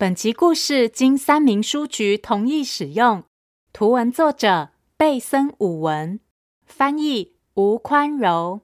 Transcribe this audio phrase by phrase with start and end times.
[0.00, 3.24] 本集故事经三民书局同意使用，
[3.72, 6.20] 图文作者贝森武文，
[6.64, 8.60] 翻译吴宽柔。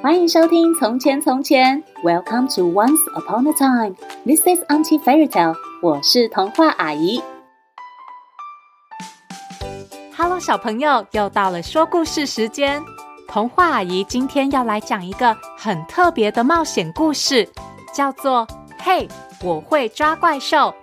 [0.00, 3.96] 欢迎收听《从前从前》，Welcome to Once Upon a Time。
[4.24, 5.56] This is Auntie Fairy Tale。
[5.82, 7.20] 我是童话阿姨。
[10.16, 12.80] Hello，小朋友，又到了说故事时间。
[13.26, 17.48] 童话阿姨今天要来讲一个很特别的冒险故事，
[17.92, 18.46] 叫做
[18.78, 19.08] 《嘿》。
[19.42, 20.74] 我会抓怪兽。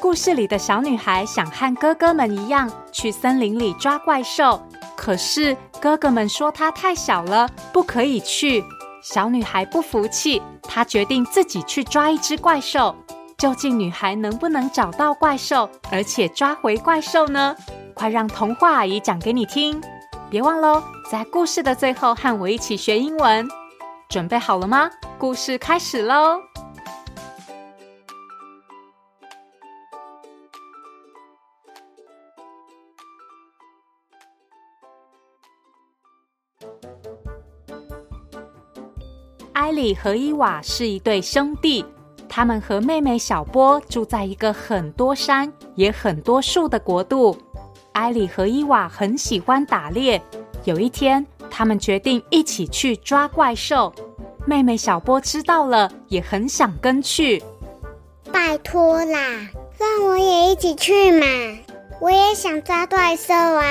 [0.00, 4.60] 故事里的小女孩想和哥哥们一样去森林里抓怪兽，
[4.96, 8.64] 可是哥哥们说她太小了，不可以去。
[9.02, 12.94] 小女孩不服气，她决定自己去抓一只怪兽。
[13.38, 17.54] 究竟女孩能不能找到怪兽，而且抓回怪兽呢？
[17.94, 19.80] 快让童话阿姨讲给你听！
[20.30, 23.46] 别忘喽，在故事的最后和我一起学英文。
[24.08, 24.90] 准备好了吗？
[25.18, 26.49] 故事开始喽！
[39.60, 41.84] 艾里和伊娃是一对兄弟，
[42.26, 47.36] 他们和妹妹小波住在一个很多山也很多树的国度。
[47.92, 50.18] 艾里和伊娃很喜欢打猎，
[50.64, 53.92] 有一天，他们决定一起去抓怪兽。
[54.46, 57.42] 妹妹小波知道了，也很想跟去。
[58.32, 61.26] 拜托啦，让我也一起去嘛！
[62.00, 63.64] 我也想抓怪兽啊！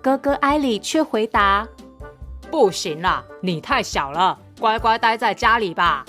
[0.00, 1.68] 哥哥艾里却回答
[2.50, 6.04] ：“不行啦，你太小了。”乖乖待在家里吧。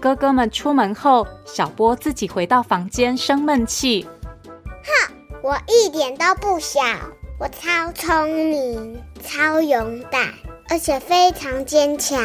[0.00, 4.06] 哥哥们出门后，小波自己回到房间生闷气。
[4.84, 6.80] 哼，我一点都不小，
[7.40, 10.32] 我超聪明、超勇敢，
[10.68, 12.18] 而且非常坚强。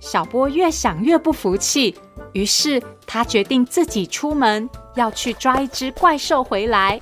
[0.00, 1.96] 小波越想越不服气，
[2.32, 7.00] 于是他决定自己出门，要去抓一只怪兽回来。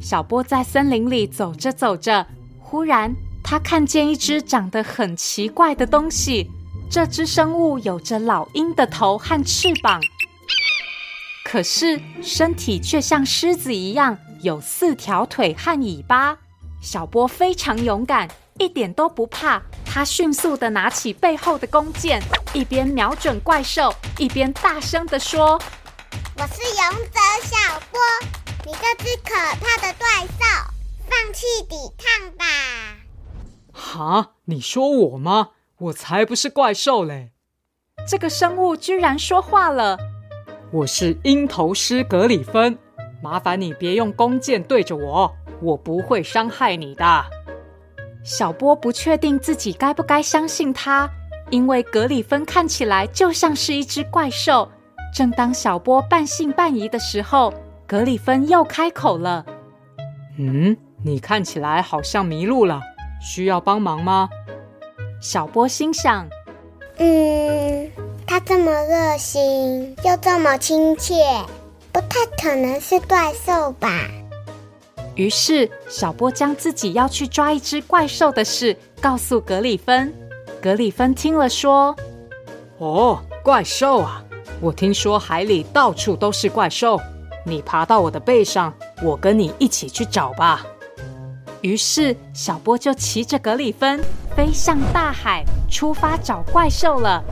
[0.00, 2.24] 小波在森林里走着走着。
[2.70, 3.10] 忽然，
[3.42, 6.50] 他看见一只长得很奇怪的东西。
[6.90, 9.98] 这只生物有着老鹰的头和翅膀，
[11.46, 16.36] 可是身体却像狮子一样有四条腿和尾巴。
[16.82, 19.62] 小波非常勇敢，一点都不怕。
[19.86, 25.58] 他迅速地拿起背后的弓箭，一边瞄准怪兽，一边大声地说
[26.36, 27.98] ：“我是勇者小波，
[28.66, 30.72] 你这只可怕的怪兽！”
[31.08, 32.44] 放弃抵抗吧！
[33.72, 35.50] 哈，你说我吗？
[35.78, 37.30] 我才不是怪兽嘞！
[38.06, 39.96] 这个生物居然说话了。
[40.70, 42.76] 我是鹰头狮格里芬，
[43.22, 45.32] 麻烦你别用弓箭对着我，
[45.62, 47.24] 我不会伤害你的。
[48.24, 51.08] 小波不确定自己该不该相信他，
[51.50, 54.68] 因为格里芬看起来就像是一只怪兽。
[55.14, 57.54] 正当小波半信半疑的时候，
[57.86, 59.46] 格里芬又开口了
[60.36, 62.80] ：“嗯。”你看起来好像迷路了，
[63.20, 64.28] 需要帮忙吗？
[65.20, 66.28] 小波心想
[66.98, 67.90] ：“嗯，
[68.26, 71.14] 他这么热心又这么亲切，
[71.92, 73.88] 不太可能是怪兽吧？”
[75.14, 80.12] 于是，小波将自己要去抓一只怪兽的事告诉格里芬。
[80.60, 81.94] 格里芬听了说
[82.78, 84.24] ：“哦，怪兽啊！
[84.60, 87.00] 我听说海里到处都是怪兽，
[87.44, 88.72] 你爬到我的背上，
[89.02, 90.66] 我跟你一起去找吧。”
[91.60, 94.00] 于是，小波就骑着格里芬
[94.36, 97.22] 飞向大海，出发找怪兽了。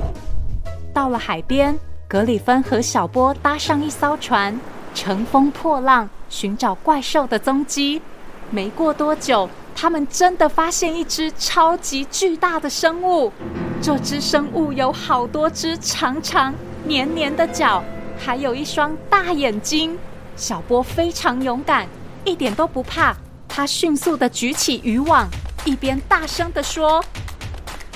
[0.93, 1.79] 到了海边，
[2.09, 4.59] 格里芬和小波搭上一艘船，
[4.95, 8.03] 乘风破浪寻找怪兽的踪迹。
[8.51, 13.33] 没过多久，他们真的发现一只超级巨大的生物。
[13.81, 16.53] 这只生物有好多只长长
[16.85, 17.81] 黏黏的脚，
[18.19, 19.97] 还有一双大眼睛。
[20.35, 21.87] 小波非常勇敢，
[22.25, 23.17] 一点都不怕。
[23.57, 25.27] 他迅速的举起渔网，
[25.65, 27.03] 一边大声的说：“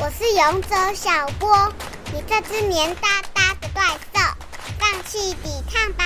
[0.00, 1.71] 我是勇者小波，
[2.15, 4.21] 你这只黏哒哒的怪兽，
[4.78, 6.04] 放弃抵抗吧！”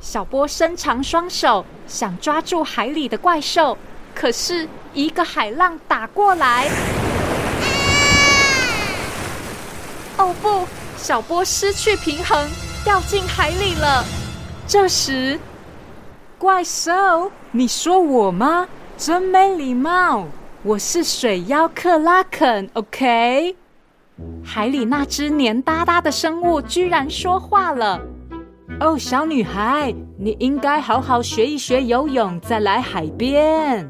[0.00, 3.76] 小波伸长双手，想抓住海里的怪兽，
[4.14, 6.68] 可是一个海浪打过来。
[10.18, 10.18] 啊！
[10.18, 10.68] 哦不！
[10.96, 12.48] 小波失去平衡，
[12.84, 14.04] 掉进海里了。
[14.68, 15.36] 这时，
[16.38, 18.66] 怪兽，你说我吗？
[18.96, 20.26] 真没礼貌！
[20.62, 23.56] 我是水妖克拉肯，OK？
[24.44, 28.00] 海里那只黏哒哒的生物居然说话了。
[28.80, 33.88] 哦，小女孩，你应该好好学一学游泳，再来海边。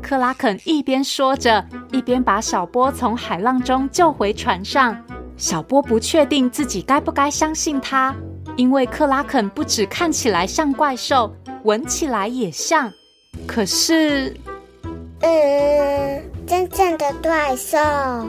[0.00, 4.96] 克拉肯一边说着，一边把小波从海浪中救回船上。
[5.36, 8.14] 小波不确定自己该不该相信他，
[8.56, 11.34] 因为克拉肯不只看起来像怪兽，
[11.64, 12.92] 闻起来也像。
[13.46, 14.34] 可是，
[15.20, 17.78] 嗯，真正的怪兽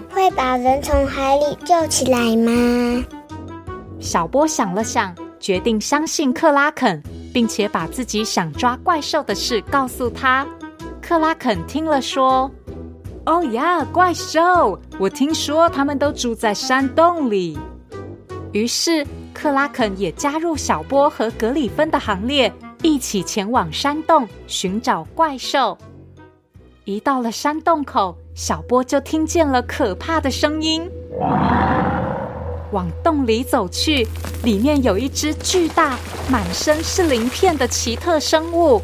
[0.09, 3.03] 会把人从海里救起来吗？
[3.99, 7.01] 小波想了想，决定相信克拉肯，
[7.33, 10.45] 并且把自己想抓怪兽的事告诉他。
[11.01, 12.49] 克拉肯听了说
[13.25, 14.79] ：“哦呀，怪兽！
[14.97, 17.59] 我听说他们都住在山洞里。”
[18.53, 22.51] 于是克拉肯也加入小波和格里芬的行列，
[22.83, 25.77] 一起前往山洞寻找怪兽。
[26.83, 30.89] 一到了山洞口，小波就听见了可怕的声音。
[32.71, 34.07] 往洞里走去，
[34.43, 35.95] 里面有一只巨大、
[36.29, 38.81] 满身是鳞片的奇特生物。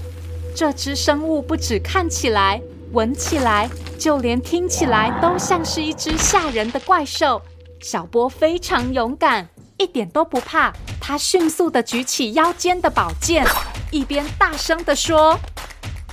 [0.56, 2.62] 这只生物不只看起来、
[2.92, 3.68] 闻起来，
[3.98, 7.42] 就连听起来都像是一只吓人的怪兽。
[7.80, 9.48] 小波非常勇敢，
[9.78, 10.72] 一点都不怕。
[11.00, 13.46] 他迅速地举起腰间的宝剑，
[13.92, 15.40] 一边大声地说：“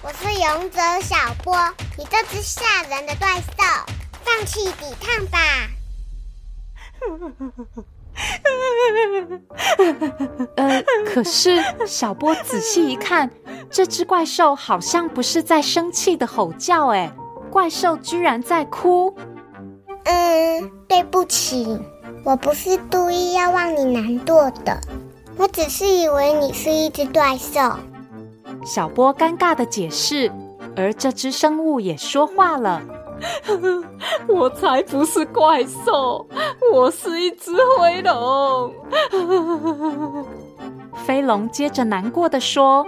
[0.02, 1.56] 我是勇者小波，
[1.98, 3.52] 你这只吓人的怪兽，
[4.22, 5.38] 放弃抵抗吧！”
[10.56, 10.82] 呃，
[11.12, 13.28] 可是小波仔细一看，
[13.70, 17.12] 这只怪兽好像不是在生气的吼叫，哎，
[17.50, 19.16] 怪兽居然在哭。
[20.04, 21.76] 嗯，对不起，
[22.24, 24.80] 我不是故意要让你难过的，
[25.36, 27.60] 我只是以为你是一只怪兽。
[28.64, 30.30] 小波尴尬的解释，
[30.76, 32.80] 而这只生物也说话了。
[34.28, 36.26] 我才不是怪兽，
[36.72, 38.72] 我是一只灰龙。
[41.06, 42.86] 飞龙接着难过的说：“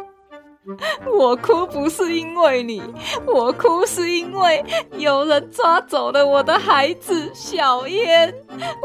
[1.07, 2.83] 我哭不是因为你，
[3.27, 8.35] 我哭是因为有人抓走了我的孩子小烟，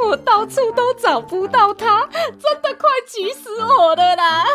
[0.05, 2.07] 我到处都找不到他，
[2.39, 4.45] 真的快急死我了啦！”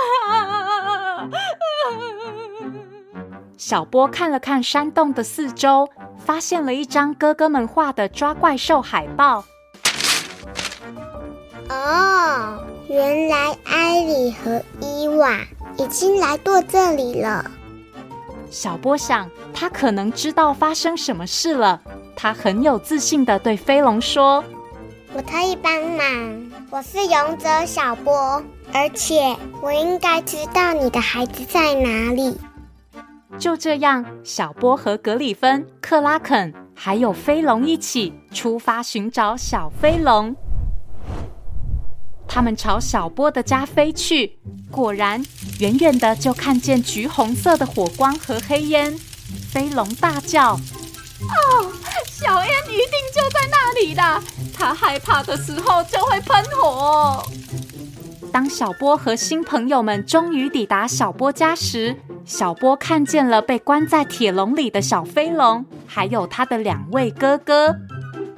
[3.56, 5.88] 小波看了看山洞的四周。
[6.18, 9.44] 发现了一张哥哥们画的抓怪兽海报。
[11.68, 12.58] 哦，
[12.88, 15.38] 原来艾里和伊娃
[15.78, 17.50] 已经来过这里了。
[18.50, 21.80] 小波想，他可能知道发生什么事了。
[22.14, 24.42] 他很有自信的对飞龙说
[25.12, 28.42] ：“我可以帮忙，我是勇者小波，
[28.72, 32.38] 而且我应该知道你的孩子在哪里。”
[33.38, 40.34] 就这样，小波和格里芬、克拉肯还有飞龙一起出发寻找小飞龙。
[42.36, 44.38] 他们朝小波的家飞去，
[44.70, 45.24] 果然，
[45.58, 48.94] 远远的就看见橘红色的火光和黑烟。
[49.50, 50.52] 飞龙大叫
[51.24, 51.72] ：“哦，
[52.04, 54.22] 小燕一定就在那里的！
[54.52, 57.24] 他害怕的时候就会喷火。”
[58.30, 61.96] 当小波和新朋友们终于抵达小波家时，
[62.26, 67.74] 小波看见了被关在铁笼里的小飞龙，还有他的两位哥哥。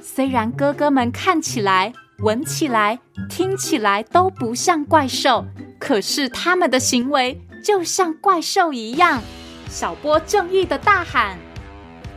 [0.01, 2.99] 虽然哥哥们看起来、闻起来、
[3.29, 5.45] 听起来都不像怪兽，
[5.79, 9.21] 可是他们的行为就像怪兽一样。
[9.69, 11.37] 小波正义的大喊：“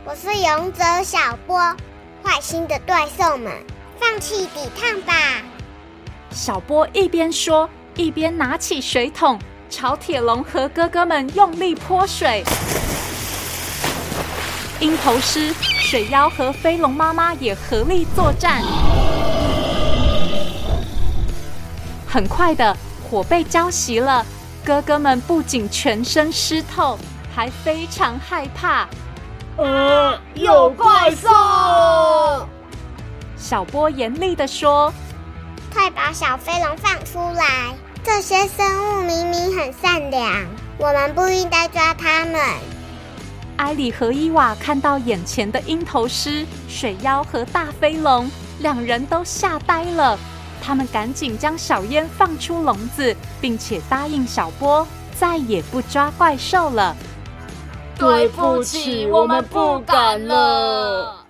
[0.03, 1.57] 我是勇者小波，
[2.21, 3.53] 坏心的怪兽们，
[3.97, 5.13] 放弃抵抗吧！”
[6.31, 9.39] 小波一边说，一边拿起水桶。
[9.69, 12.43] 朝铁笼和哥哥们用力泼水，
[14.79, 18.61] 鹰头狮、水妖和飞龙妈妈也合力作战。
[22.13, 22.77] 很快的，
[23.09, 24.23] 火被浇熄了，
[24.63, 26.95] 哥哥们不仅全身湿透，
[27.35, 28.87] 还非常害怕。
[29.57, 32.47] 呃，有怪兽！
[33.35, 34.93] 小波严厉的说
[35.73, 37.73] ：“快把小飞龙放出来！”
[38.05, 40.45] 这些生物明明很善良，
[40.77, 42.39] 我们不应该抓它们。
[43.57, 48.29] 埃里和伊娃看到眼前的鹰头狮、水妖和大飞龙，
[48.59, 50.15] 两人都吓呆了。
[50.65, 56.95] 他们赶紧将小烟放出笼子，并且答应小波再也不抓怪兽了。
[57.97, 61.25] 对不起，我们不敢了。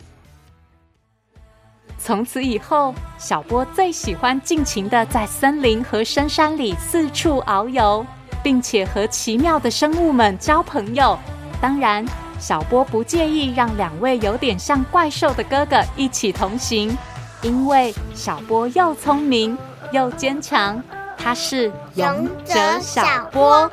[1.97, 8.05] 从此以后，小波最喜欢尽情的在森林和深山里四处遨游，
[8.43, 11.17] 并且和奇妙的生物们交朋友。
[11.59, 12.05] 当然，
[12.39, 16.95] 小波不介意让两位有点像怪兽的哥哥一起同行，
[17.43, 19.57] 因为小波又聪明
[19.91, 20.81] 又坚强
[21.17, 23.69] 他是勇者小波。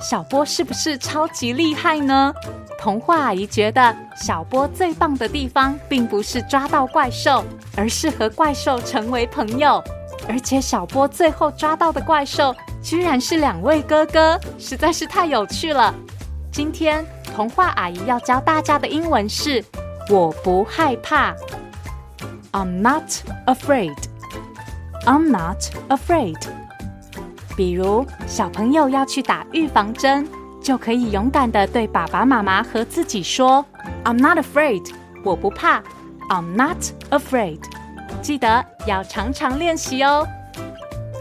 [0.00, 2.32] 小波是不是超级厉害呢？
[2.78, 7.44] 童话阿姨觉得小波最棒的地方并不是抓到怪兽
[7.76, 9.82] 而是和怪兽成为朋友。
[10.28, 15.94] 而且小波最后抓到的怪兽，居然是两位哥哥，实在是太有趣了。
[16.52, 17.04] 今天
[17.34, 19.64] 童话阿姨要教大家的英文是
[20.10, 21.34] “我不害怕”。
[22.52, 23.04] I'm not
[23.46, 23.96] afraid.
[25.06, 25.58] I'm not
[25.88, 26.36] afraid.
[27.56, 30.28] 比如小朋友要去打预防针，
[30.62, 33.64] 就可以勇敢地对爸爸妈妈和自己说
[34.04, 34.92] ：“I'm not afraid，
[35.24, 35.82] 我不怕。
[36.28, 36.78] I'm not
[37.10, 37.60] afraid。”
[38.18, 40.26] 记得要常常练习哦。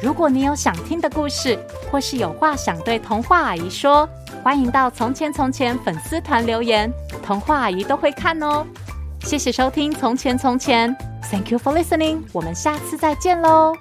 [0.01, 1.58] 如果你有想听的故事，
[1.92, 4.08] 或是有话想对童话阿姨说，
[4.44, 6.92] 欢迎到《从前从前》粉丝团留言，
[7.24, 8.66] 童话阿姨都会看哦。
[9.22, 10.96] 谢谢收听《从前从前》
[11.32, 13.74] ，Thank you for listening，我们下次再见喽。